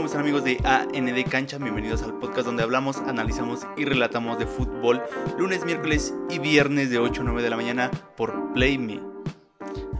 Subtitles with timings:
[0.00, 1.58] ¿Cómo están amigos de AND Cancha?
[1.58, 5.02] Bienvenidos al podcast donde hablamos, analizamos y relatamos de fútbol
[5.36, 9.02] lunes, miércoles y viernes de 8 a 9 de la mañana por Play Me.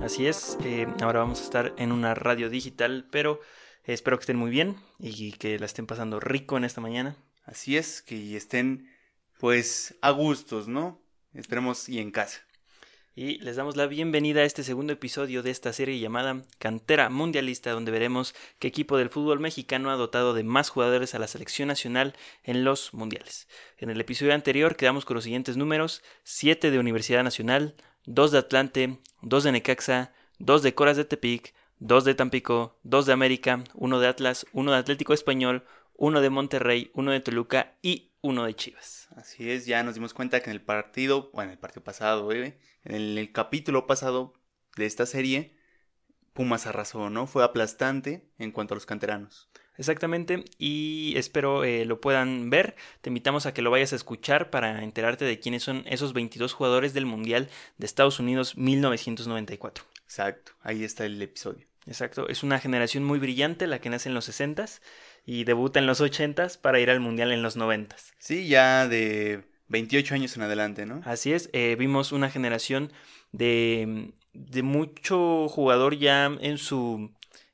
[0.00, 3.40] Así es, eh, ahora vamos a estar en una radio digital, pero
[3.84, 7.14] espero que estén muy bien y que la estén pasando rico en esta mañana.
[7.44, 8.88] Así es, que estén
[9.38, 10.98] pues a gustos, ¿no?
[11.34, 12.40] Esperemos y en casa.
[13.22, 17.70] Y les damos la bienvenida a este segundo episodio de esta serie llamada Cantera Mundialista,
[17.70, 21.68] donde veremos qué equipo del fútbol mexicano ha dotado de más jugadores a la selección
[21.68, 22.14] nacional
[22.44, 23.46] en los mundiales.
[23.76, 27.74] En el episodio anterior quedamos con los siguientes números: 7 de Universidad Nacional,
[28.06, 33.04] 2 de Atlante, 2 de Necaxa, 2 de Coras de Tepic, 2 de Tampico, 2
[33.04, 35.66] de América, 1 de Atlas, 1 de Atlético Español,
[35.98, 39.08] 1 de Monterrey, 1 de Toluca y 1 de Chivas.
[39.16, 42.30] Así es, ya nos dimos cuenta que en el partido, bueno, en el partido pasado,
[42.32, 44.34] en el, capítulo pasado
[44.76, 45.56] de esta serie,
[46.32, 47.26] Pumas arrasó, ¿no?
[47.26, 49.48] Fue aplastante en cuanto a los canteranos.
[49.76, 52.76] Exactamente, y espero eh, lo puedan ver.
[53.00, 56.52] Te invitamos a que lo vayas a escuchar para enterarte de quiénes son esos 22
[56.52, 59.84] jugadores del Mundial de Estados Unidos 1994.
[60.04, 61.66] Exacto, ahí está el episodio.
[61.86, 64.80] Exacto, es una generación muy brillante la que nace en los 60s
[65.30, 68.14] y debuta en los 80s para ir al Mundial en los 90s.
[68.18, 71.02] Sí, ya de 28 años en adelante, ¿no?
[71.04, 72.92] Así es, eh, vimos una generación
[73.30, 77.12] de, de mucho jugador ya en su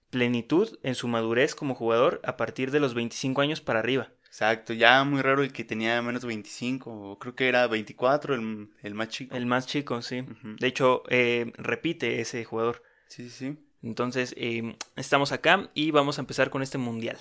[0.09, 4.09] plenitud, en su madurez como jugador a partir de los 25 años para arriba.
[4.25, 8.71] Exacto, ya muy raro el que tenía menos de 25, creo que era 24 el,
[8.83, 9.37] el más chico.
[9.37, 10.25] El más chico, sí.
[10.59, 12.83] De hecho, eh, repite ese jugador.
[13.09, 13.59] Sí, sí.
[13.83, 17.19] Entonces, eh, estamos acá y vamos a empezar con este mundial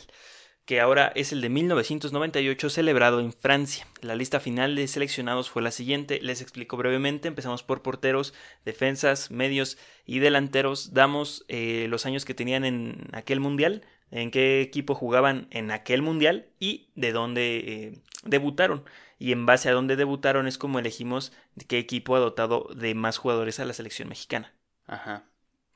[0.65, 3.87] que ahora es el de 1998 celebrado en Francia.
[4.01, 8.33] La lista final de seleccionados fue la siguiente, les explico brevemente, empezamos por porteros,
[8.65, 14.61] defensas, medios y delanteros, damos eh, los años que tenían en aquel mundial, en qué
[14.61, 18.83] equipo jugaban en aquel mundial y de dónde eh, debutaron.
[19.19, 21.31] Y en base a dónde debutaron es como elegimos
[21.67, 24.53] qué equipo ha dotado de más jugadores a la selección mexicana.
[24.87, 25.25] Ajá,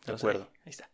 [0.06, 0.50] de acuerdo.
[0.66, 0.90] ahí está.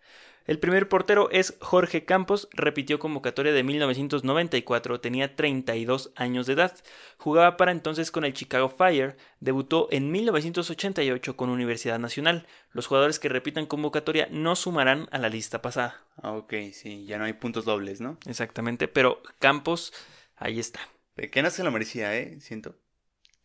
[0.46, 6.78] El primer portero es Jorge Campos, repitió convocatoria de 1994, tenía 32 años de edad.
[7.18, 12.46] Jugaba para entonces con el Chicago Fire, debutó en 1988 con Universidad Nacional.
[12.74, 16.04] Los jugadores que repitan convocatoria no sumarán a la lista pasada.
[16.22, 18.20] Ah, ok, sí, ya no hay puntos dobles, ¿no?
[18.28, 19.94] Exactamente, pero Campos,
[20.36, 20.80] ahí está.
[21.16, 22.40] ¿Qué no se lo merecía, eh?
[22.40, 22.76] Siento.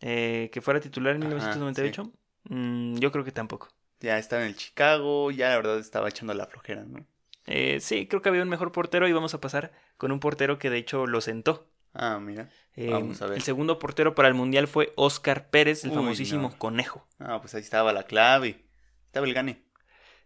[0.01, 2.13] Eh, ¿Que fuera titular en 1998?
[2.45, 3.69] Mm, yo creo que tampoco
[4.01, 7.07] ya estaba en el Chicago, ya la verdad estaba echando la flojera, ¿no?
[7.47, 10.59] Eh, sí, creo que había un mejor portero y vamos a pasar con un portero
[10.59, 11.67] que de hecho lo sentó.
[11.93, 12.49] Ah, mira.
[12.77, 13.37] Eh, vamos a ver.
[13.37, 17.07] El segundo portero para el Mundial fue Oscar Pérez, el famosísimo Conejo.
[17.19, 18.65] Ah, pues ahí estaba la clave.
[19.07, 19.63] Estaba el gane.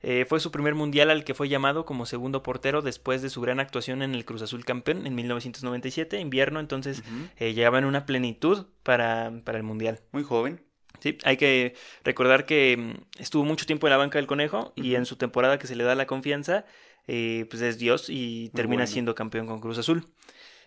[0.02, 3.40] Eh, fue su primer mundial al que fue llamado como segundo portero después de su
[3.40, 7.02] gran actuación en el Cruz Azul campeón en 1997, invierno, entonces
[7.38, 10.00] llegaba en una plenitud para, para el mundial.
[10.12, 10.62] Muy joven.
[11.04, 14.94] Sí, hay que recordar que mm, estuvo mucho tiempo en la banca del conejo y
[14.94, 16.64] en su temporada que se le da la confianza,
[17.06, 20.06] eh, pues es Dios y termina siendo campeón con Cruz Azul.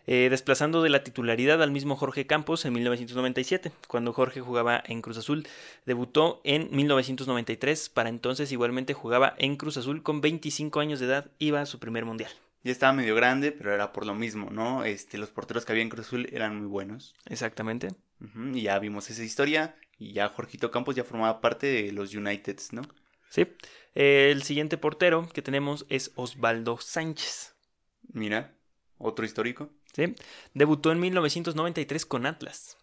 [0.05, 5.01] Eh, desplazando de la titularidad al mismo Jorge Campos en 1997, cuando Jorge jugaba en
[5.01, 5.47] Cruz Azul.
[5.87, 11.31] Debutó en 1993, para entonces igualmente jugaba en Cruz Azul con 25 años de edad,
[11.39, 12.29] iba a su primer mundial.
[12.63, 14.83] Ya estaba medio grande, pero era por lo mismo, ¿no?
[14.83, 17.15] Este, los porteros que había en Cruz Azul eran muy buenos.
[17.25, 17.89] Exactamente.
[18.53, 19.75] y ya vimos esa historia.
[19.97, 22.83] Y ya Jorgito Campos ya formaba parte de los Uniteds, ¿no?
[23.29, 23.47] Sí.
[23.93, 27.55] el siguiente portero que tenemos es Osvaldo Sánchez.
[28.13, 28.55] Mira,
[28.97, 29.69] otro histórico.
[29.93, 30.15] Sí.
[30.53, 32.77] Debutó en 1993 con Atlas.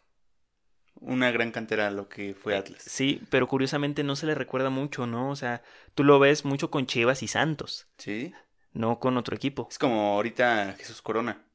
[0.97, 2.83] Una gran cantera lo que fue Atlas.
[2.83, 5.31] Sí, pero curiosamente no se le recuerda mucho, ¿no?
[5.31, 5.63] O sea,
[5.95, 7.89] tú lo ves mucho con Chivas y Santos.
[7.99, 8.33] Sí.
[8.73, 9.69] No con otro equipo.
[9.71, 11.47] Es como ahorita Jesús Corona.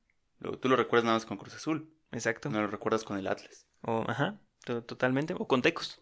[0.62, 1.94] Tú lo recuerdas nada más con Cruz Azul.
[2.12, 2.50] Exacto.
[2.50, 3.68] No lo recuerdas con el Atlas.
[3.82, 4.40] O, ajá
[4.82, 6.00] totalmente, o con Tecos.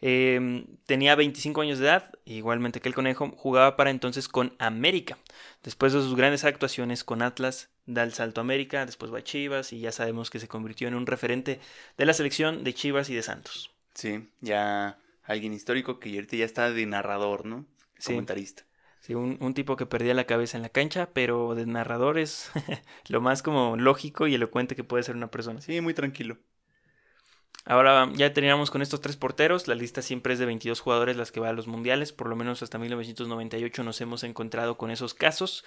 [0.00, 5.18] Em, tenía 25 años de edad, igualmente que el conejo, jugaba para entonces con América.
[5.62, 9.24] Después de sus grandes actuaciones con Atlas, da el salto a América, después va a
[9.24, 11.60] Chivas y ya sabemos que se convirtió en un referente
[11.96, 13.70] de la selección de Chivas y de Santos.
[13.94, 17.64] Sí, ya alguien histórico que ahorita ya está de narrador, ¿no?
[18.04, 18.64] Comentarista.
[19.00, 22.50] Sí, un, un, tipo que perdía la cabeza en la cancha, pero de narrador es
[23.08, 25.60] lo más como lógico y elocuente que puede ser una persona.
[25.60, 26.38] Sí, muy tranquilo.
[27.68, 29.66] Ahora ya terminamos con estos tres porteros.
[29.66, 32.12] La lista siempre es de 22 jugadores las que va a los mundiales.
[32.12, 35.64] Por lo menos hasta 1998 nos hemos encontrado con esos casos.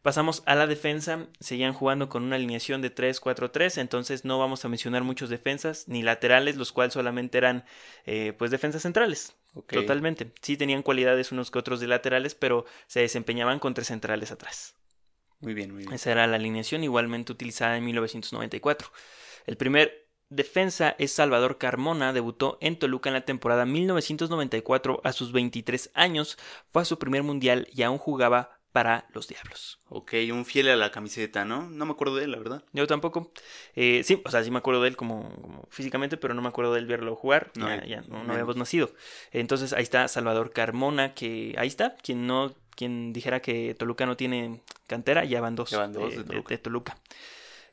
[0.00, 1.26] Pasamos a la defensa.
[1.40, 3.80] Seguían jugando con una alineación de 3-4-3.
[3.80, 7.64] Entonces no vamos a mencionar muchos defensas ni laterales, los cuales solamente eran
[8.06, 9.34] eh, pues defensas centrales.
[9.66, 10.32] Totalmente.
[10.42, 14.76] Sí tenían cualidades unos que otros de laterales, pero se desempeñaban con tres centrales atrás.
[15.40, 15.92] Muy bien, muy bien.
[15.92, 18.92] Esa era la alineación igualmente utilizada en 1994.
[19.46, 19.99] El primer
[20.30, 26.38] defensa es Salvador Carmona, debutó en Toluca en la temporada 1994 a sus 23 años,
[26.72, 29.80] fue a su primer mundial y aún jugaba para los Diablos.
[29.88, 31.68] Ok, un fiel a la camiseta, ¿no?
[31.68, 32.64] No me acuerdo de él, la verdad.
[32.72, 33.32] Yo tampoco.
[33.74, 36.48] Eh, sí, o sea, sí me acuerdo de él como, como físicamente, pero no me
[36.48, 37.50] acuerdo de él verlo jugar.
[37.56, 38.92] No, ya, ya no, habíamos nacido.
[39.32, 41.96] Entonces ahí está Salvador Carmona, que ahí está.
[41.96, 46.10] Quien no, quien dijera que Toluca no tiene cantera, ya van dos, Ya van dos
[46.10, 46.48] de, de de- Toluca.
[46.54, 46.98] de Toluca.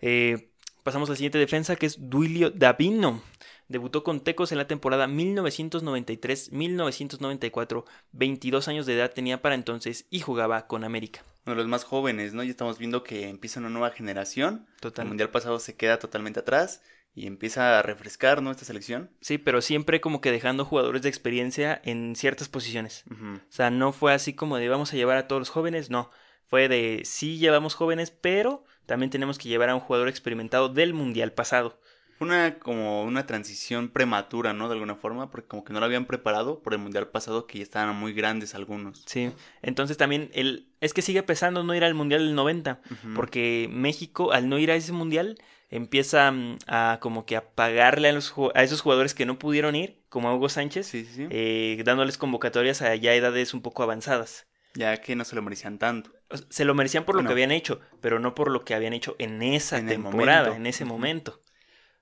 [0.01, 0.50] Eh,
[0.88, 3.22] pasamos al siguiente defensa, que es Duilio Davino.
[3.68, 7.84] Debutó con Tecos en la temporada 1993-1994.
[8.13, 11.25] 22 años de edad tenía para entonces y jugaba con América.
[11.45, 12.42] Uno de los más jóvenes, ¿no?
[12.42, 14.66] Ya estamos viendo que empieza una nueva generación.
[14.80, 15.04] Total.
[15.04, 16.81] El mundial pasado se queda totalmente atrás
[17.13, 18.51] y empieza a refrescar, ¿no?
[18.51, 19.12] Esta selección.
[19.19, 23.04] Sí, pero siempre como que dejando jugadores de experiencia en ciertas posiciones.
[23.12, 26.12] O sea, no fue así como de vamos a llevar a todos los jóvenes, no.
[26.45, 30.95] Fue de sí llevamos jóvenes, pero también tenemos que llevar a un jugador experimentado del
[30.95, 31.80] mundial pasado.
[32.19, 34.68] Una como una transición prematura, ¿no?
[34.69, 37.60] De alguna forma, porque como que no lo habían preparado por el mundial pasado, que
[37.60, 39.04] ya estaban muy grandes algunos.
[39.06, 39.31] Sí.
[39.62, 43.13] Entonces también el es que sigue pesando no ir al mundial del 90, Ujú.
[43.13, 45.38] porque México al no ir a ese mundial
[45.69, 49.75] empieza mm, a como que a pagarle a, los, a esos jugadores que no pudieron
[49.75, 51.28] ir, como a Hugo Sánchez, Sí, sí, sí.
[51.30, 54.48] eh, dándoles convocatorias a ya edades un poco avanzadas.
[54.77, 56.12] Ya que no se lo merecían tanto.
[56.50, 59.15] Se lo merecían por lo que habían hecho, pero no por lo que habían hecho
[59.18, 61.41] en esa En temporada, en ese momento.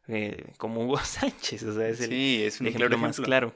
[0.07, 3.25] Eh, como Hugo Sánchez, o sea, es el sí, es un ejemplo claro más ejemplo.
[3.25, 3.53] claro.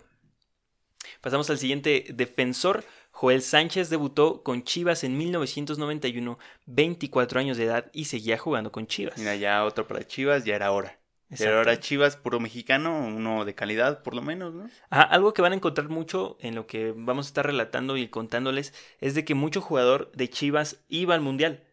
[1.22, 2.86] Pasamos al siguiente defensor.
[3.12, 8.88] Joel Sánchez debutó con Chivas en 1991, 24 años de edad y seguía jugando con
[8.88, 9.18] Chivas.
[9.18, 10.99] Mira, ya otro para Chivas, ya era hora.
[11.38, 14.70] Pero ahora Chivas, puro mexicano, uno de calidad, por lo menos, ¿no?
[14.90, 18.74] Algo que van a encontrar mucho en lo que vamos a estar relatando y contándoles
[19.00, 21.64] es de que mucho jugador de Chivas iba al mundial,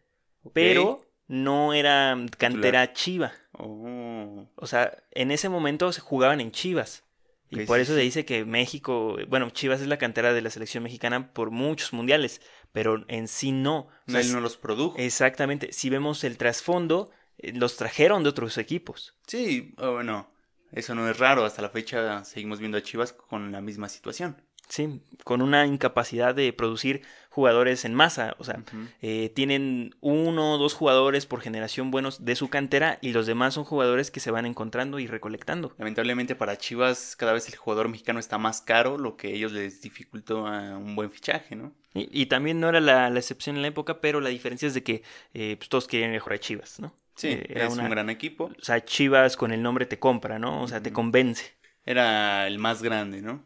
[0.53, 3.33] pero no era cantera Chiva.
[3.53, 7.03] Oh, O sea, en ese momento se jugaban en Chivas.
[7.49, 10.83] Y por eso se dice que México, bueno, Chivas es la cantera de la selección
[10.83, 12.41] mexicana por muchos mundiales,
[12.73, 13.77] pero en sí no.
[13.77, 14.97] O no, él no los produjo.
[14.97, 19.15] Exactamente, si vemos el trasfondo, los trajeron de otros equipos.
[19.25, 20.29] Sí, bueno,
[20.71, 21.45] eso no es raro.
[21.45, 24.41] Hasta la fecha seguimos viendo a Chivas con la misma situación.
[24.69, 28.35] Sí, con una incapacidad de producir jugadores en masa.
[28.37, 28.63] O sea,
[29.01, 33.53] eh, tienen uno o dos jugadores por generación buenos de su cantera y los demás
[33.53, 35.73] son jugadores que se van encontrando y recolectando.
[35.77, 39.53] Lamentablemente para Chivas cada vez el jugador mexicano está más caro, lo que a ellos
[39.53, 41.73] les dificultó a un buen fichaje, ¿no?
[41.93, 44.73] Y, y también no era la, la excepción en la época, pero la diferencia es
[44.73, 45.03] de que
[45.33, 46.93] eh, pues, todos querían mejorar a Chivas, ¿no?
[47.17, 48.45] Sí, Eh, era es una- un gran equipo.
[48.45, 50.61] O sea, Chivas con el nombre te compra, ¿no?
[50.63, 51.55] O sea, te convence.
[51.85, 53.43] Era el más grande, ¿no?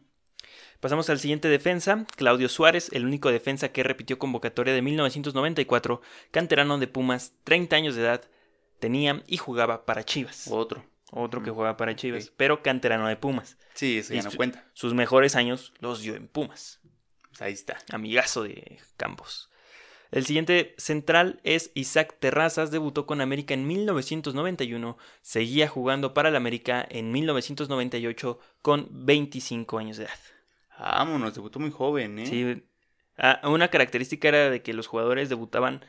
[0.79, 6.01] Pasamos al siguiente defensa, Claudio Suárez, el único defensa que repitió convocatoria de 1994,
[6.31, 8.23] canterano de Pumas, 30 años de edad,
[8.79, 10.47] tenía y jugaba para Chivas.
[10.49, 10.83] Otro.
[11.11, 13.57] Otro que jugaba para Chivas, pero canterano de Pumas.
[13.75, 14.65] Sí, eso ya no cuenta.
[14.73, 16.79] Sus mejores años los dio en Pumas.
[17.29, 17.77] Pues ahí está.
[17.91, 19.50] amigazo de Campos.
[20.11, 26.35] El siguiente central es Isaac Terrazas, debutó con América en 1991, seguía jugando para el
[26.35, 30.19] América en 1998 con 25 años de edad.
[30.77, 32.25] Vámonos, debutó muy joven, ¿eh?
[32.25, 32.63] Sí,
[33.17, 35.85] ah, una característica era de que los jugadores debutaban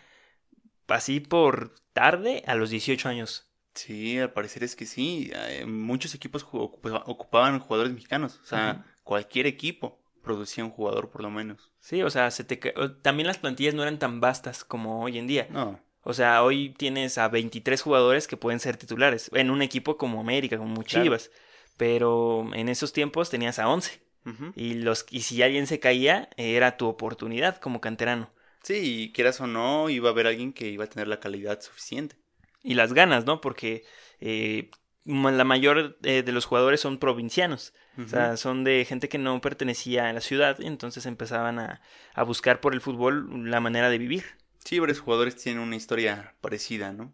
[0.86, 3.48] así por tarde a los 18 años.
[3.74, 5.32] Sí, al parecer es que sí.
[5.34, 8.38] Eh, Muchos equipos ocupaban jugadores mexicanos.
[8.42, 11.70] O sea, cualquier equipo producía un jugador por lo menos.
[11.80, 12.56] Sí, o sea, se te
[13.02, 15.48] también las plantillas no eran tan vastas como hoy en día.
[15.50, 15.80] No.
[16.04, 20.20] O sea, hoy tienes a 23 jugadores que pueden ser titulares en un equipo como
[20.20, 21.04] América, como Claro.
[21.04, 21.30] Chivas.
[21.76, 24.00] Pero en esos tiempos tenías a 11.
[24.26, 24.52] Ujú.
[24.54, 28.30] Y, los, y si alguien se caía, era tu oportunidad como canterano.
[28.62, 31.60] Sí, y quieras o no, iba a haber alguien que iba a tener la calidad
[31.60, 32.16] suficiente.
[32.62, 33.40] Y las ganas, ¿no?
[33.40, 33.84] Porque
[34.20, 34.70] eh,
[35.04, 37.74] la mayor eh, de los jugadores son provincianos.
[37.98, 40.58] O sea, son de gente que no pertenecía a la ciudad.
[40.60, 41.80] Y entonces empezaban a,
[42.14, 44.24] a buscar por el fútbol la manera de vivir.
[44.64, 47.12] Sí, varios jugadores tienen una historia parecida, ¿no?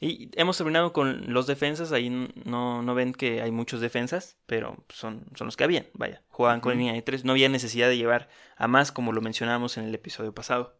[0.00, 1.90] Y hemos terminado con los defensas.
[1.90, 5.86] Ahí no, no ven que hay muchos defensas, pero son, son los que habían.
[5.92, 6.78] Vaya, jugaban con Ujú.
[6.78, 7.24] línea de tres.
[7.24, 10.77] No había necesidad de llevar a más, como lo mencionábamos en el episodio pasado.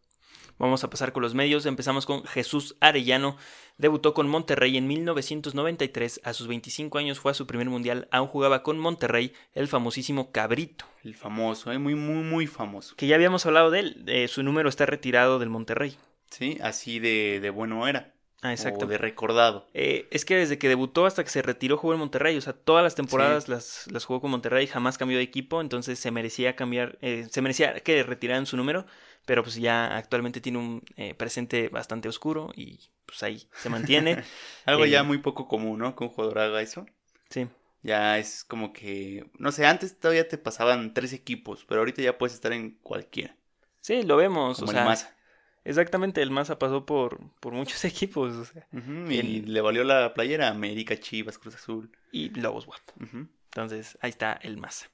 [0.59, 1.65] Vamos a pasar con los medios.
[1.65, 3.37] Empezamos con Jesús Arellano.
[3.77, 6.21] Debutó con Monterrey en 1993.
[6.23, 8.07] A sus 25 años fue a su primer mundial.
[8.11, 10.85] Aún jugaba con Monterrey, el famosísimo Cabrito.
[11.03, 11.79] El famoso, ¿eh?
[11.79, 12.95] Muy, muy, muy famoso.
[12.97, 14.03] Que ya habíamos hablado de él.
[14.07, 15.95] eh, su número está retirado del Monterrey.
[16.29, 18.13] Sí, así de, de bueno era.
[18.41, 18.85] Ah, exacto.
[18.85, 19.67] O de recordado.
[19.73, 22.37] Eh, es que desde que debutó hasta que se retiró jugó en Monterrey.
[22.37, 25.61] O sea, todas las temporadas las, las jugó con Monterrey, jamás cambió de equipo.
[25.61, 28.85] Entonces se merecía cambiar, eh, se merecía que retiraran su número.
[29.29, 34.17] Pero pues ya actualmente tiene un eh, presente bastante oscuro y pues ahí se mantiene.
[34.65, 35.95] Algo Eh, ya muy poco común, ¿no?
[35.95, 36.87] Que un jugador haga eso.
[37.29, 37.47] sí.
[37.83, 42.17] Ya es como que, no sé, antes todavía te pasaban tres equipos, pero ahorita ya
[42.17, 43.37] puedes estar en cualquiera,
[43.81, 44.57] Sí, lo vemos.
[44.57, 45.15] como o el sea, Maza.
[45.63, 48.33] Exactamente, el Maza pasó por, por muchos equipos.
[48.35, 51.91] o sea, Ujú, y el- le valió la playera a América, Chivas, Cruz Azul.
[52.11, 52.67] y Lobos.
[52.67, 53.27] Ujú.
[53.45, 54.87] Entonces, ahí está el Maza.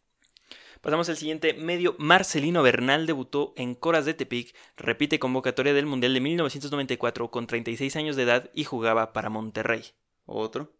[0.85, 1.95] Pasamos al siguiente medio.
[1.97, 7.95] Marcelino Bernal debutó en Coras de Tepic, repite convocatoria del Mundial de 1994 con 36
[7.95, 9.83] años de edad y jugaba para Monterrey.
[10.27, 10.71] Otro.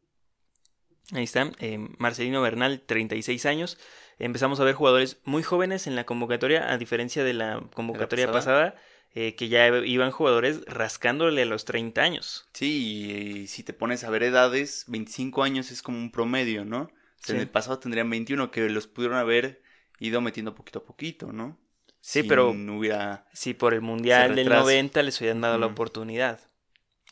[1.11, 3.79] Ahí está, eh, Marcelino Bernal, 36 años.
[4.19, 8.73] Empezamos a ver jugadores muy jóvenes en la convocatoria, a diferencia de la convocatoria pasada?
[8.73, 8.83] pasada,
[9.15, 12.47] eh, que ya iban jugadores rascándole a los 30 años.
[12.53, 16.81] Sí, y si te pones a ver edades, 25 años es como un promedio, ¿no?
[16.81, 19.64] O sea, En el pasado tendrían 21 que los pudieron haber
[19.99, 21.57] ido metiendo poquito a poquito, ¿no?
[22.01, 23.27] Sí, Si pero- no hubiera...
[23.33, 24.63] Si por el Mundial del retrasa.
[24.63, 25.73] 90 les hubieran dado la Ujú.
[25.73, 26.39] oportunidad.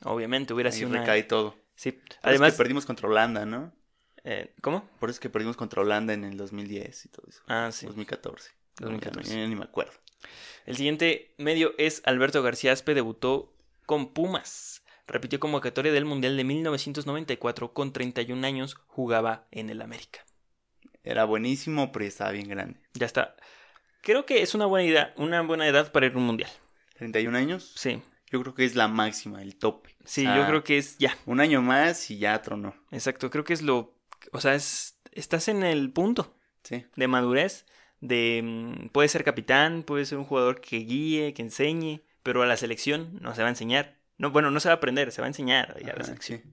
[0.03, 0.99] Obviamente hubiera Ahí sido una...
[1.01, 1.55] recae todo.
[1.75, 2.49] Sí, Por además...
[2.49, 3.73] es que perdimos contra Holanda, ¿no?
[4.23, 4.87] eh, ¿Cómo?
[4.99, 7.41] Por eso es que perdimos contra Holanda en el 2010 y todo eso.
[7.47, 7.85] Ah, sí.
[7.87, 8.51] 2014.
[8.79, 9.29] 2014.
[9.33, 9.93] Ya, ya ni me acuerdo.
[10.65, 13.53] El siguiente medio es Alberto García Aspe, debutó
[13.85, 14.83] con Pumas.
[15.07, 20.23] Repitió convocatoria del Mundial de 1994 con 31 años, jugaba en el América.
[21.03, 22.79] Era buenísimo, pero ya estaba bien grande.
[22.93, 23.36] Ya está.
[24.01, 26.50] Creo que es una buena edad, una buena edad para ir a un mundial.
[26.98, 29.95] 31 años, Sí, yo creo que es la máxima, el tope.
[30.05, 31.17] sí, yo creo que es ya.
[31.25, 32.75] Un año más y ya tronó.
[32.91, 33.98] Exacto, creo que es lo,
[34.31, 36.86] o sea, es, estás en el punto Sí.
[36.95, 37.65] de madurez,
[38.00, 42.45] de mm, puede ser capitán, puede ser un jugador que guíe, que enseñe, pero a
[42.45, 43.98] la selección no se va a enseñar.
[44.17, 46.41] No, bueno, no se va a aprender, se va a enseñar a la selección.
[46.43, 46.50] sí.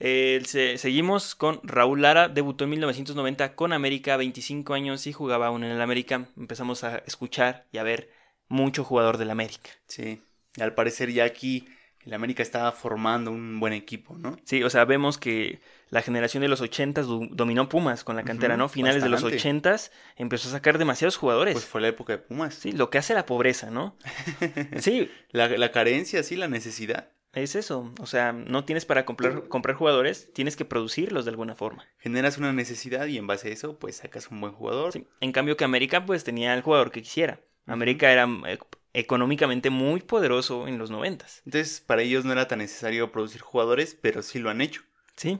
[0.00, 5.48] Eh, se- seguimos con Raúl Lara, debutó en 1990 con América, 25 años y jugaba
[5.48, 6.26] aún en el América.
[6.36, 8.10] Empezamos a escuchar y a ver
[8.48, 9.70] mucho jugador del América.
[9.86, 10.22] Sí.
[10.56, 11.68] Y al parecer ya aquí
[12.04, 14.38] el América estaba formando un buen equipo, ¿no?
[14.44, 18.56] Sí, o sea, vemos que la generación de los 80 dominó Pumas con la cantera,
[18.56, 18.70] ¿no?
[18.70, 19.36] Finales de los bastante.
[19.36, 19.76] 80
[20.16, 21.52] empezó a sacar demasiados jugadores.
[21.52, 22.54] Pues fue la época de Pumas.
[22.54, 23.96] Sí, lo que hace la pobreza, ¿no?
[24.80, 27.10] Sí, La, la carencia, sí, la necesidad.
[27.32, 27.92] Es eso.
[28.00, 31.86] O sea, no tienes para comprar, comprar jugadores, tienes que producirlos de alguna forma.
[31.98, 34.92] Generas una necesidad y en base a eso, pues sacas un buen jugador.
[34.92, 37.40] Sí, En cambio que América pues tenía el jugador que quisiera.
[37.66, 38.58] América era eh,
[38.94, 41.42] económicamente muy poderoso en los noventas.
[41.44, 44.82] Entonces, para ellos no era tan necesario producir jugadores, pero sí lo han hecho.
[45.16, 45.38] Sí,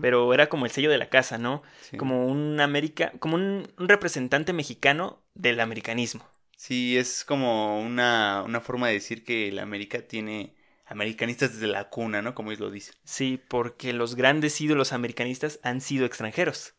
[0.00, 1.62] pero era como el sello de la casa, ¿no?
[1.80, 1.96] sí.
[1.96, 6.24] Como un América, como un, un representante mexicano del americanismo.
[6.56, 10.54] Sí, es como una, una forma de decir que el América tiene
[10.92, 12.34] americanistas desde la cuna, ¿no?
[12.34, 12.94] Como ellos lo dicen.
[13.04, 16.74] Sí, porque los grandes ídolos americanistas han sido extranjeros.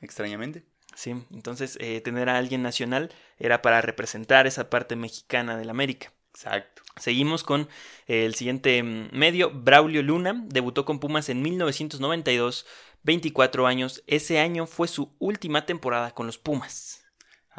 [0.00, 0.64] Extrañamente.
[0.94, 6.12] Sí, entonces eh, tener a alguien nacional era para representar esa parte mexicana del América.
[6.34, 6.82] Exacto.
[6.96, 7.68] Seguimos con
[8.06, 9.50] eh, el siguiente mm, medio.
[9.50, 12.66] Braulio Luna debutó con Pumas en 1992,
[13.02, 14.02] 24 años.
[14.06, 17.07] Ese año fue su última temporada con los Pumas.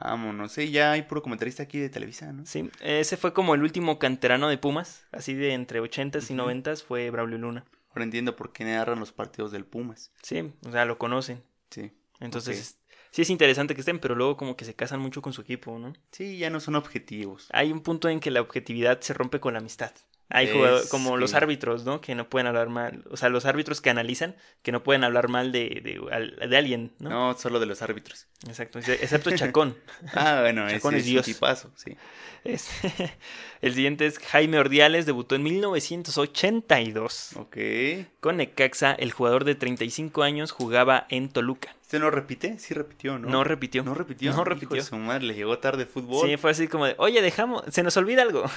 [0.02, 0.52] Vámonos.
[0.52, 2.46] Sí, ya hay puro comentarista aquí de Televisa, ¿no?
[2.46, 6.44] Sí, ese fue como el último canterano de Pumas, así de entre 80s y Ujú.
[6.50, 7.66] 90s fue Braulio Luna.
[7.90, 10.12] Ahora entiendo por qué narran los partidos del Pumas.
[10.22, 11.44] Sí, o sea, lo conocen.
[11.70, 11.92] Sí.
[12.20, 12.62] Entonces, Ok.
[12.62, 12.78] es-
[13.12, 15.78] sí es interesante que estén, pero luego como que se casan mucho con su equipo,
[15.80, 15.94] ¿no?
[16.12, 17.48] Sí, ya no son objetivos.
[17.52, 19.92] Hay un punto en que la objetividad se rompe con la amistad.
[20.32, 22.02] Hay Es jugadores como los que- árbitros, ¿no?
[22.02, 23.04] Que no pueden hablar mal.
[23.10, 26.92] O sea, los árbitros que analizan, que no pueden hablar mal de, de, de alguien,
[27.00, 27.10] ¿no?
[27.10, 28.28] No, solo de los árbitros.
[28.48, 28.78] Exacto.
[28.80, 29.76] Excepto Chacón.
[30.14, 31.28] Ah, bueno, Chacón es es Dios.
[31.28, 31.98] un tipazo, sí.
[32.44, 32.70] Es-
[33.62, 37.32] el siguiente es Jaime Ordiales, debutó en 1982.
[37.36, 37.58] Ok.
[38.20, 41.76] Con Necaxa, el jugador de 35 años jugaba en Toluca.
[41.82, 42.60] ¿Este no repite?
[42.60, 43.30] Sí repitió, ¿no?
[43.30, 43.84] No, repitió.
[43.84, 44.30] ¿No repitió.
[44.30, 44.76] No Hijo repitió.
[44.78, 46.30] de su madre, le llegó tarde fútbol.
[46.30, 48.44] Sí, fue así como de, oye, dejamos, se nos olvida algo.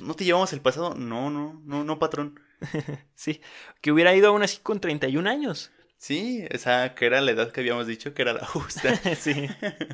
[0.00, 0.94] ¿No te llevamos el pasado?
[0.94, 2.40] No, no, no, no, patrón.
[3.14, 3.40] sí,
[3.80, 5.72] que hubiera ido aún así con 31 años.
[5.98, 8.96] Sí, esa que era la edad que habíamos dicho que era la justa.
[9.16, 9.48] sí.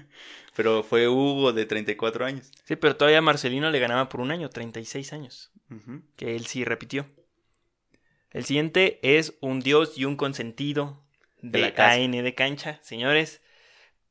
[0.57, 2.50] Pero fue Hugo de 34 años.
[2.64, 6.02] Sí, pero todavía Marcelino le ganaba por un año, 36 años, Ujú.
[6.17, 7.07] que él sí repitió.
[8.31, 11.05] El siguiente es un dios y un consentido
[11.43, 11.93] De de, la.
[11.93, 13.40] AN de cancha, señores.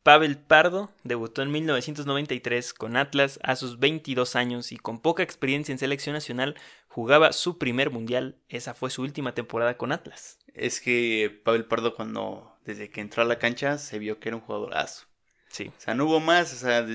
[0.08, 5.74] Pavel Pardo debutó en 1993 con Atlas a sus 22 años y con poca experiencia
[5.74, 6.56] en selección nacional
[6.88, 8.38] jugaba su primer mundial.
[8.48, 10.40] Esa fue su última temporada con Atlas.
[10.54, 14.38] Es que Pavel Pardo cuando, desde que entró a la cancha, se vio que era
[14.38, 15.08] un jugadorazo.
[15.50, 15.74] Sí.
[15.78, 16.88] O sea, no hubo más, o sea,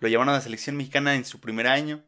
[0.00, 2.02] lo llevaron a la selección mexicana en su primer año.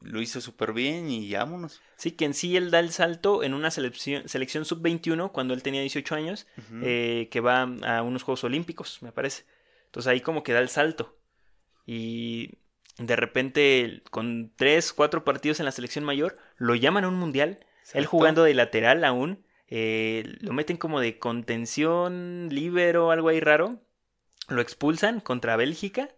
[0.00, 1.80] Lo hizo súper bien y vámonos.
[1.96, 5.62] Sí, que en sí él da el salto en una selección, selección sub-21 cuando él
[5.62, 6.46] tenía 18 años,
[6.82, 9.44] eh, que va a unos Juegos Olímpicos, me parece.
[9.86, 11.16] Entonces ahí como que da el salto.
[11.86, 12.58] Y
[12.98, 17.60] de repente, con 3, 4 partidos en la selección mayor, lo llaman a un mundial.
[17.94, 23.80] Él jugando de lateral aún, eh, lo meten como de contención, libero, algo ahí raro.
[24.48, 26.10] Lo expulsan contra Bélgica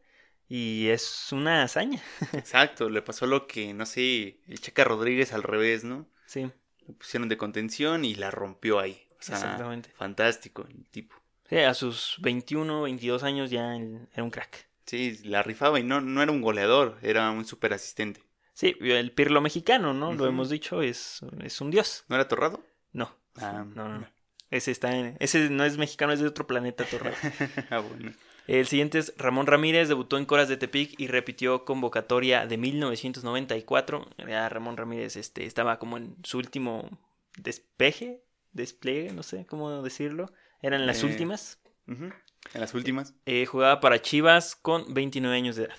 [0.50, 2.02] y es una hazaña.
[2.34, 6.06] Exacto, le pasó lo que, no sé, el Checa Rodríguez al revés, ¿no?
[6.26, 6.50] Sí,
[6.86, 9.06] Lo pusieron de contención y la rompió ahí.
[9.18, 9.90] O sea, Exactamente.
[9.90, 11.16] fantástico el tipo.
[11.48, 14.68] Sí, a sus 21, 22 años ya era un crack.
[14.86, 18.22] Sí, la rifaba y no, no era un goleador, era un super asistente.
[18.52, 20.12] Sí, el Pirlo mexicano, ¿no?
[20.12, 22.04] Lo hemos dicho, es, es un dios.
[22.08, 22.62] ¿No era Torrado?
[22.92, 24.08] No, Ah, no, no, no.
[24.50, 27.14] Ese está en, ese no es mexicano, es de otro planeta, Torre.
[27.70, 28.12] ah, bueno.
[28.58, 34.08] El siguiente es Ramón Ramírez, debutó en Coras de Tepic y repitió convocatoria de 1994.
[34.28, 36.98] Ya Ramón Ramírez este, estaba como en su último
[37.36, 40.32] despeje, despliegue, no sé cómo decirlo.
[40.62, 41.60] Eran las Eh, últimas.
[41.86, 42.12] En
[42.54, 43.14] las últimas.
[43.24, 45.76] Eh, jugaba para Chivas con 29 años de edad.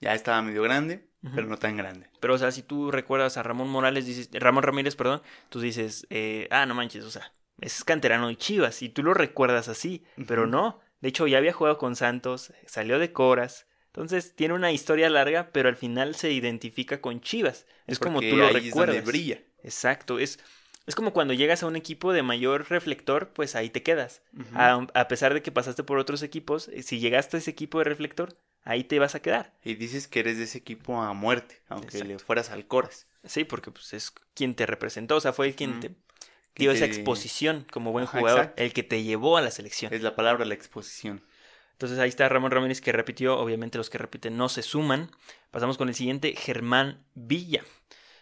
[0.00, 2.08] Ya estaba medio grande, pero no tan grande.
[2.20, 6.06] Pero, o sea, si tú recuerdas a Ramón Morales, dices, Ramón Ramírez, perdón, tú dices,
[6.08, 10.04] eh, ah, no manches, o sea, es canterano de Chivas, y tú lo recuerdas así,
[10.26, 10.80] pero no.
[11.04, 15.50] De hecho, ya había jugado con Santos, salió de Coras, entonces tiene una historia larga,
[15.52, 17.66] pero al final se identifica con Chivas.
[17.86, 19.04] Es como tú lo ahí es donde recuerdas.
[19.04, 19.42] brilla.
[19.62, 20.40] Exacto, es,
[20.86, 24.22] es como cuando llegas a un equipo de mayor reflector, pues ahí te quedas.
[24.54, 27.80] A, a pesar de que pasaste por otros equipos, eh, si llegaste a ese equipo
[27.80, 29.52] de reflector, ahí te vas a quedar.
[29.62, 32.08] Y dices que eres de ese equipo a muerte, aunque Exacto.
[32.14, 33.08] le fueras al Coras.
[33.24, 35.94] Sí, porque pues, es quien te representó, o sea, fue el quien te
[36.56, 39.92] Dio esa exposición como buen jugador, el que te llevó a la selección.
[39.92, 41.22] Es la palabra, la exposición.
[41.72, 45.10] Entonces ahí está Ramón Ramírez que repitió, obviamente los que repiten no se suman.
[45.50, 47.64] Pasamos con el siguiente, Germán Villa.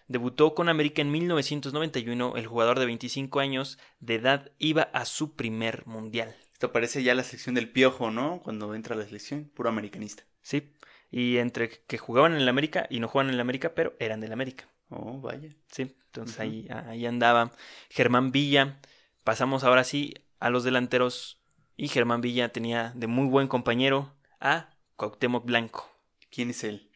[0.08, 5.36] Debutó con América en 1991, el jugador de 25 años de edad iba a su
[5.36, 6.34] primer mundial.
[6.52, 8.40] Esto parece ya la sección del piojo, ¿no?
[8.42, 10.24] Cuando entra a la selección, puro americanista.
[10.40, 10.72] Sí,
[11.10, 14.20] y entre que jugaban en el América y no jugaban en el América, pero eran
[14.20, 14.68] del América.
[14.94, 15.48] Oh, vaya.
[15.70, 17.52] Sí, entonces ahí, ahí andaba
[17.90, 18.80] Germán Villa.
[19.24, 21.38] Pasamos ahora sí a los delanteros.
[21.76, 25.90] Y Germán Villa tenía de muy buen compañero a Cuauhtémoc Blanco.
[26.30, 26.90] ¿Quién es él?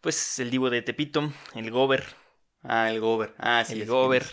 [0.00, 2.04] Pues el divo de Tepito, el Gober,
[2.62, 3.34] Ah, el Gober.
[3.38, 3.80] Ah, sí.
[3.80, 4.24] el Gober.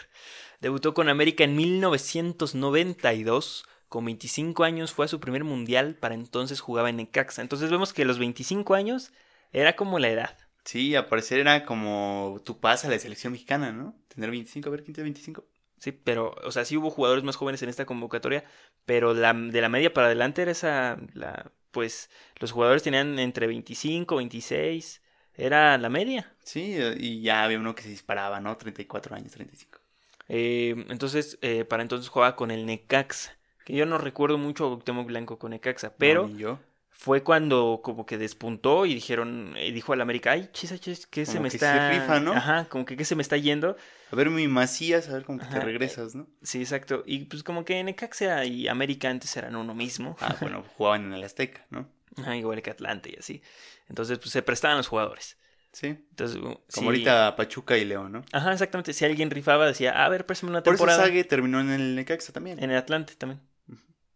[0.62, 3.66] Debutó con América en 1992.
[3.88, 5.96] Con 25 años fue a su primer mundial.
[5.96, 7.42] Para entonces jugaba en Necaxa.
[7.42, 9.12] Entonces vemos que los 25 años
[9.52, 10.38] era como la edad.
[10.64, 13.96] Sí, al parecer era como tu pasa a la selección mexicana, ¿no?
[14.08, 15.46] Tener 25, a ver, ¿quién tiene 25?
[15.80, 18.44] Sí, pero, o sea, sí hubo jugadores más jóvenes en esta convocatoria,
[18.86, 23.48] pero la, de la media para adelante era esa, la, pues, los jugadores tenían entre
[23.48, 25.02] 25, 26,
[25.36, 26.34] era la media.
[26.44, 28.58] Sí, eh, y ya había uno que se disparaba, ¿no?
[28.58, 29.80] 34 años, 35.
[30.28, 34.70] Eh, entonces, eh, para entonces jugaba con el Necaxa, que yo no recuerdo mucho a
[34.70, 36.60] Cuauhtémoc Blanco con Necaxa, pero No, ni yo.
[37.00, 41.26] Fue cuando como que despuntó y dijeron, eh, dijo al América, ay, chis, chis, que
[41.26, 41.94] se me que está...
[41.94, 42.34] sí rifa, ¿no?
[42.34, 43.78] Ajá, como que, que se me está yendo.
[44.12, 46.28] A ver, mi Macías, a ver cómo te regresas, ¿no?
[46.44, 47.04] Sí, exacto.
[47.06, 50.18] Y pues como que Necaxa y América antes eran uno mismo.
[50.20, 51.88] Ah, bueno, jugaban en el Azteca, ¿no?
[52.18, 53.42] Ajá, igual que Atlante y así.
[53.88, 55.38] Entonces, pues se prestaban los jugadores.
[55.72, 55.88] Sí.
[55.88, 58.26] Entonces, uh, Como sí- ahorita Pachuca y León, ¿no?
[58.34, 58.92] Ajá, exactamente.
[58.92, 61.06] Si alguien rifaba, decía, a ver, préstame una Por eso temporada.
[61.06, 62.62] Sague terminó en el Necaxa también.
[62.62, 63.40] En el Atlante también.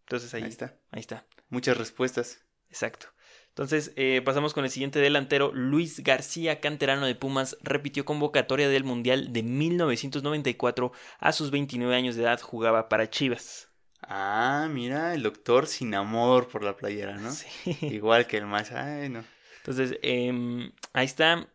[0.01, 0.75] Entonces ahí, Ahí está.
[0.91, 1.25] Ahí está.
[1.47, 2.42] Muchas respuestas.
[2.73, 3.05] Exacto.
[3.49, 5.51] Entonces, eh, pasamos con el siguiente delantero.
[5.53, 10.91] Luis García, canterano de Pumas, repitió convocatoria del Mundial de 1994.
[11.19, 13.69] A sus 29 años de edad jugaba para Chivas.
[14.01, 17.29] Ah, mira, el doctor sin amor por la playera, ¿no?
[17.29, 17.77] Sí.
[17.81, 18.71] Igual que el más.
[18.71, 19.23] Ay, no.
[19.59, 21.47] Entonces, em, ahí está.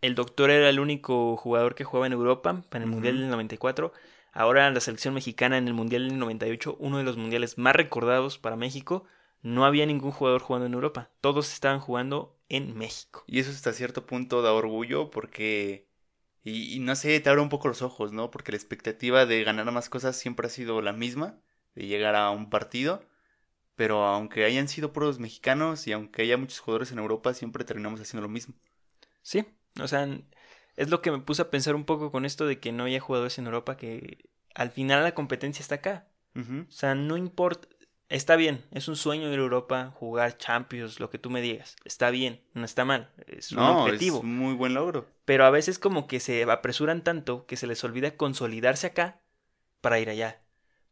[0.00, 2.94] El doctor era el único jugador que jugaba en Europa en el Ujú.
[2.94, 3.92] Mundial del 94.
[4.32, 8.38] Ahora la selección mexicana en el Mundial del 98, uno de los mundiales más recordados
[8.38, 9.04] para México,
[9.42, 11.10] no había ningún jugador jugando en Europa.
[11.20, 13.24] Todos estaban jugando en México.
[13.26, 15.88] Y eso hasta cierto punto da orgullo porque.
[16.44, 18.30] Y, y no sé, te abre un poco los ojos, ¿no?
[18.30, 21.40] Porque la expectativa de ganar más cosas siempre ha sido la misma,
[21.74, 23.04] de llegar a un partido.
[23.74, 28.00] Pero aunque hayan sido puros mexicanos y aunque haya muchos jugadores en Europa, siempre terminamos
[28.00, 28.54] haciendo lo mismo.
[29.22, 29.46] Sí,
[29.80, 30.08] o sea,
[30.76, 33.00] es lo que me puse a pensar un poco con esto de que no haya
[33.00, 36.08] jugadores en Europa, que al final la competencia está acá.
[36.34, 37.68] O sea, no importa.
[38.12, 41.76] Está bien, es un sueño ir a Europa, jugar Champions, lo que tú me digas.
[41.84, 44.18] Está bien, no está mal, es un No, objetivo.
[44.18, 45.08] es muy buen logro.
[45.24, 49.22] Pero a veces como que se apresuran tanto que se les olvida consolidarse acá
[49.80, 50.42] para ir allá.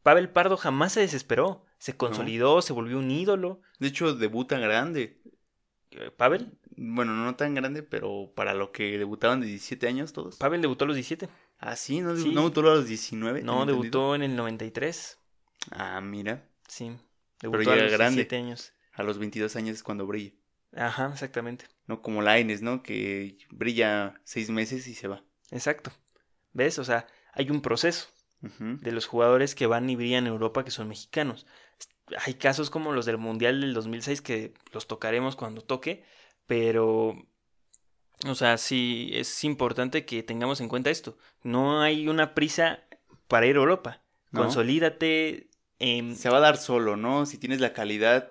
[0.02, 3.61] Pavel Pardo jamás se desesperó, se consolidó, se volvió un ídolo.
[3.78, 5.20] De hecho, debuta grande.
[5.90, 6.56] Eh, ¿Pavel?
[6.76, 10.37] bueno, no tan grande, pero para lo que debutaban de 17 años todos.
[10.37, 11.28] Pavel debutó a los 17.
[11.59, 12.28] Ah, sí, no, Sí.
[12.33, 13.42] no debutó a los 19.
[13.42, 13.76] No, entendido.
[13.83, 15.18] debutó en el 93.
[15.70, 16.92] Ah, mira, Sí.
[17.40, 18.16] Pero Debutó a ya los grande.
[18.16, 18.72] 17 años.
[18.92, 20.33] a los 22 años es cuando brilla.
[20.76, 21.66] Ajá, exactamente.
[21.87, 22.83] No como Laines, ¿no?
[22.83, 25.24] Que brilla seis meses y se va.
[25.50, 25.90] Exacto.
[26.53, 26.79] ¿Ves?
[26.79, 28.09] O sea, hay un proceso
[28.40, 31.46] de los jugadores que van y brillan en Europa que son mexicanos.
[32.24, 36.05] Hay casos como los del Mundial del 2006 que los tocaremos cuando toque,
[36.46, 37.14] pero,
[38.26, 41.18] o sea, sí es importante que tengamos en cuenta esto.
[41.42, 42.83] No hay una prisa
[43.29, 44.03] para ir a Europa.
[44.31, 44.42] ¿No?
[44.42, 45.49] Consolídate.
[45.80, 47.26] Em, Se va a dar solo, ¿no?
[47.26, 48.30] Si tienes la calidad,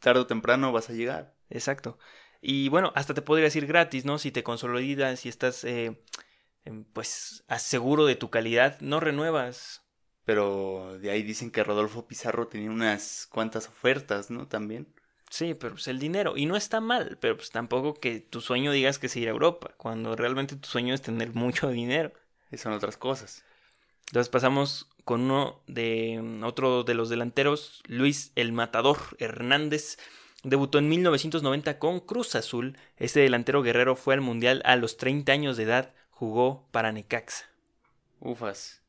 [0.00, 1.34] tarde o temprano vas a llegar.
[1.48, 1.98] Exacto.
[2.42, 4.18] Y bueno, hasta te podrías ir gratis, ¿no?
[4.18, 6.02] Si te consolidas, si estás, eh,
[6.64, 9.82] em, pues, seguro de tu calidad, no renuevas.
[10.24, 14.46] Pero de ahí dicen que Rodolfo Pizarro tenía unas cuantas ofertas, ¿no?
[14.48, 14.86] También.
[15.30, 16.36] Sí, pero pues el dinero.
[16.36, 19.30] Y no está mal, pero pues tampoco que tu sueño digas que es ir a
[19.30, 22.12] Europa, cuando realmente tu sueño es tener mucho dinero.
[22.50, 23.44] Esas son otras cosas.
[24.08, 29.98] Entonces pasamos con uno de mm, otro de los delanteros, Luis el Matador Hernández.
[30.42, 32.78] Debutó en 1990 con Cruz Azul.
[32.96, 35.94] Este delantero guerrero fue al Mundial a los 30 años de edad.
[36.10, 37.46] Jugó para Necaxa.
[38.20, 38.82] Ufas.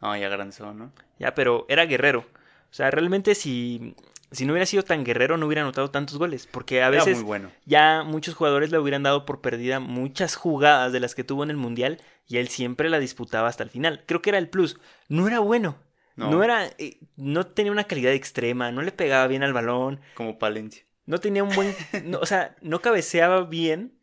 [0.00, 0.92] No, ya granzó, ¿no?
[1.18, 2.26] Ya, pero era guerrero.
[2.70, 3.94] O sea, realmente si,
[4.30, 6.46] si no hubiera sido tan guerrero no hubiera anotado tantos goles.
[6.46, 7.50] Porque a veces bueno.
[7.64, 11.50] ya muchos jugadores le hubieran dado por perdida muchas jugadas de las que tuvo en
[11.50, 14.04] el Mundial y él siempre la disputaba hasta el final.
[14.06, 14.78] Creo que era el plus.
[15.08, 15.78] No era bueno.
[16.16, 16.66] No, No, era.
[16.78, 18.70] eh, no tenía una calidad extrema.
[18.72, 20.00] No le pegaba bien al balón.
[20.14, 20.84] como Palencia.
[21.06, 21.74] No tenía un buen.
[22.04, 23.94] no, o sea, no cabeceaba bien.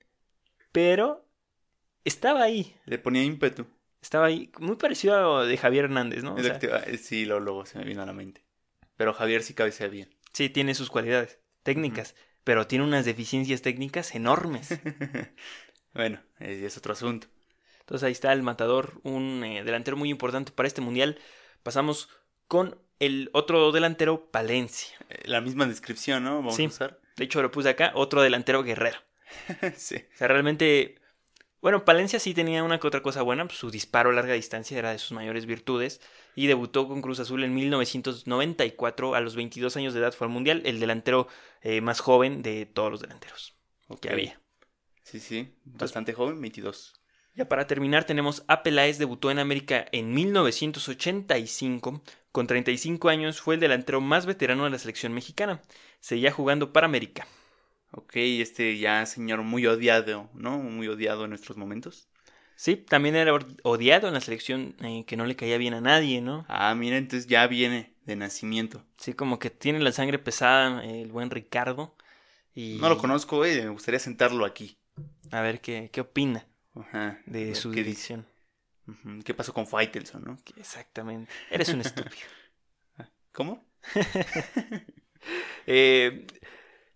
[0.71, 1.25] Pero
[2.03, 2.75] estaba ahí.
[2.85, 3.67] Le ponía ímpetu.
[4.01, 4.51] Estaba ahí.
[4.59, 6.35] Muy parecido a lo de Javier Hernández, ¿no?
[6.35, 6.59] O sea,
[6.97, 8.44] sí, lo, luego se me vino a la mente.
[8.97, 10.09] Pero Javier sí cabecea bien.
[10.33, 12.15] sí, tiene sus cualidades técnicas.
[12.43, 14.69] Pero tiene unas deficiencias técnicas enormes.
[15.93, 17.27] bueno, eh, es otro asunto.
[17.79, 21.19] Entonces ahí está el matador, un eh, delantero muy importante para este mundial.
[21.63, 22.09] Pasamos
[22.47, 24.95] con el otro delantero, Palencia.
[25.09, 26.35] Eh, La misma descripción, ¿no?
[26.35, 26.65] Vamos Sí.
[26.65, 26.99] a usar.
[27.17, 28.99] De hecho, lo puse acá, otro delantero guerrero.
[29.75, 29.95] sí.
[30.13, 30.95] O sea, realmente.
[31.65, 33.47] Bueno, Palencia sí tenía una que otra cosa buena.
[33.47, 35.99] pues, su disparo a larga distancia era de sus mayores virtudes.
[36.35, 39.15] Y debutó con Cruz Azul en 1994.
[39.15, 40.61] A los 22 años de edad fue al mundial.
[40.63, 41.27] El delantero
[41.63, 43.55] eh, más joven de todos los delanteros
[43.87, 44.05] que Ok.
[44.11, 44.39] había.
[45.01, 45.55] Sí, sí.
[45.63, 47.01] Bastante joven, 22.
[47.33, 52.03] Ya para terminar tenemos a Peláez, debutó en América en 1985.
[52.31, 55.63] Con 35 años fue el delantero más veterano de la selección mexicana.
[55.99, 57.25] Seguía jugando para América.
[57.97, 60.57] Ok, este ya señor muy odiado, ¿no?
[60.57, 62.09] Muy odiado en nuestros momentos.
[62.57, 66.21] Sí, también era odiado en la selección eh, que no le caía bien a nadie,
[66.21, 66.45] ¿no?
[66.49, 68.83] Ah, mira, entonces ya viene de nacimiento.
[68.97, 71.95] Sí, como que tiene la sangre pesada eh, el buen Ricardo.
[72.53, 74.77] Y No lo conozco, eh, me gustaría sentarlo aquí.
[75.31, 77.19] A ver qué, qué opina Ajá.
[77.25, 78.13] de su qué dice.
[78.15, 78.25] división.
[78.87, 80.37] Ujú, ¿Qué pasó con Faitelson, no?
[80.57, 81.31] Exactamente.
[81.49, 82.27] Eres un estúpido.
[83.31, 83.65] ¿Cómo?
[85.67, 86.27] Eh,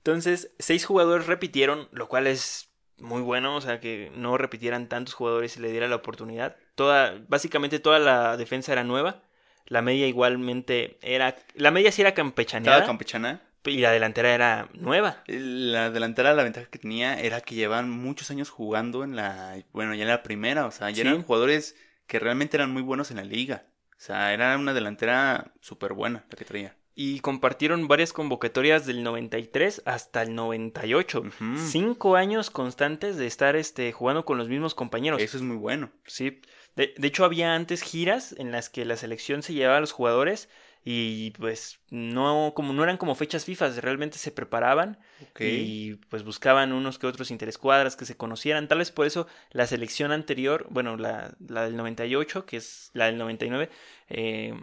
[0.03, 5.13] entonces, seis jugadores repitieron, lo cual es muy bueno, o sea, que no repitieran tantos
[5.13, 6.57] jugadores y le diera la oportunidad.
[6.75, 9.21] Toda, básicamente toda la defensa era nueva.
[9.67, 13.41] La media igualmente era, la media sí era campechaneada campechana.
[13.65, 15.21] y la delantera era nueva.
[15.27, 19.93] La delantera, la ventaja que tenía era que llevaban muchos años jugando en la, bueno,
[19.93, 21.07] ya en la primera, o sea, ya Sí.
[21.07, 21.75] eran jugadores
[22.07, 23.65] que realmente eran muy buenos en la liga.
[23.91, 26.75] O sea, era una delantera súper buena la que traía.
[27.01, 31.21] Y compartieron varias convocatorias del 93 hasta el 98.
[31.21, 31.57] Ujú.
[31.57, 35.21] Cinco años constantes de estar este, jugando con los mismos compañeros.
[35.21, 35.91] Eso es muy bueno.
[36.05, 36.41] Sí.
[36.75, 39.93] De, de hecho, había antes giras en las que la selección se llevaba a los
[39.93, 40.49] jugadores
[40.83, 44.97] y pues no, como no eran como fechas FIFA, realmente se preparaban
[45.39, 48.67] y pues buscaban unos que otros interescuadras que se conocieran.
[48.67, 53.05] Tal vez por eso la selección anterior, bueno, la, la del 98, que es la
[53.05, 53.69] del 99,
[54.09, 54.53] eh,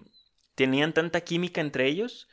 [0.57, 2.29] tenían tanta química entre ellos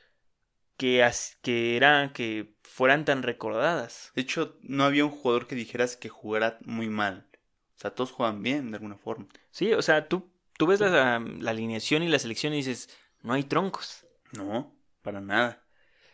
[0.78, 1.08] que,
[1.44, 4.12] que era que fueran tan recordadas.
[4.16, 7.28] De hecho, no había un jugador que dijeras que jugara muy mal.
[7.76, 9.28] O sea, todos juegan bien de alguna forma.
[9.52, 12.90] Sí, o sea, tú, tú ves la, la alineación y la selección y dices,
[13.22, 14.08] no hay troncos.
[14.32, 15.64] No, para nada.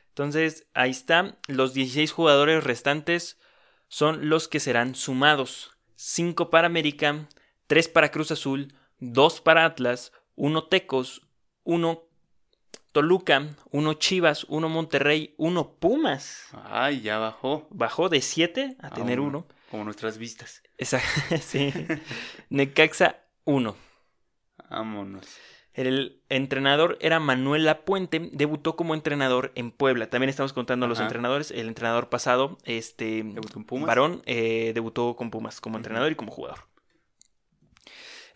[0.09, 1.37] Entonces, ahí está.
[1.47, 3.39] Los 16 jugadores restantes
[3.87, 5.77] son los que serán sumados.
[5.95, 7.27] 5 para América,
[7.67, 11.28] 3 para Cruz Azul, 2 para Atlas, 1 Tecos,
[11.69, 12.03] 1
[12.91, 16.47] Toluca, 1 Chivas, 1 Monterrey, 1 Pumas.
[16.65, 17.67] Ay, ya bajó.
[17.69, 19.39] Bajó de 7 a tener uno.
[19.39, 19.47] 1.
[19.69, 20.63] Como nuestras vistas.
[21.41, 21.71] sí.
[22.49, 23.75] Necaxa, 1.
[24.67, 25.27] Vámonos.
[25.73, 30.09] El entrenador era Manuel Lapuente, debutó como entrenador en Puebla.
[30.09, 31.51] También estamos contando a los entrenadores.
[31.51, 33.87] El entrenador pasado, este Debutó en Pumas.
[33.87, 36.68] varón, eh, debutó con Pumas como entrenador y como jugador.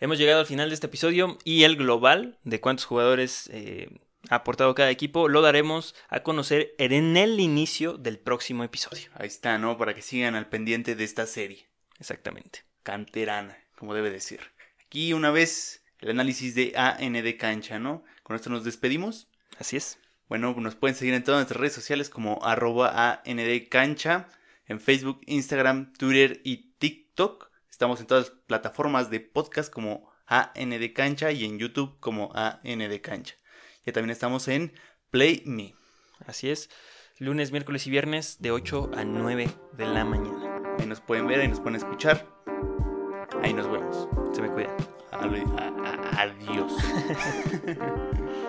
[0.00, 3.88] Hemos llegado al final de este episodio y el global de cuántos jugadores eh,
[4.28, 9.10] ha aportado cada equipo lo daremos a conocer en el inicio del próximo episodio.
[9.14, 9.78] Ahí está, ¿no?
[9.78, 11.68] Para que sigan al pendiente de esta serie.
[11.98, 12.64] Exactamente.
[12.82, 14.40] Canterana, como debe decir.
[14.84, 18.04] Aquí una vez el análisis de AND Cancha, ¿no?
[18.22, 19.28] Con esto nos despedimos.
[19.58, 19.98] Así es.
[20.28, 24.28] Bueno, nos pueden seguir en todas nuestras redes sociales como arroba AND Cancha,
[24.66, 27.50] en Facebook, Instagram, Twitter y TikTok.
[27.74, 33.00] Estamos en todas las plataformas de podcast como AND Cancha y en YouTube como AND
[33.02, 33.34] Cancha.
[33.84, 34.72] Ya también estamos en
[35.10, 35.74] Play Me.
[36.24, 36.70] Así es.
[37.18, 40.76] Lunes, miércoles y viernes de 8 a 9 de la mañana.
[40.78, 42.24] Ahí nos pueden ver, ahí nos pueden escuchar.
[43.42, 44.08] Ahí nos vemos.
[44.32, 44.76] Se me cuidan.
[46.16, 46.76] Adiós.